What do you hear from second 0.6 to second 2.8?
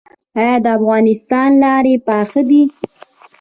د افغانستان لارې پاخه دي؟